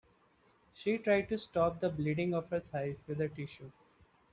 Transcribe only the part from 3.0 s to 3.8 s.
with a tissue.